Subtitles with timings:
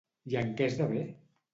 [0.33, 1.05] I en què esdevé?